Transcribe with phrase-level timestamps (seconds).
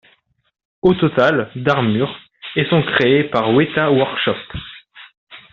[0.81, 2.17] Au total, d'armures,
[2.55, 4.33] et sont créés par Weta Workshop.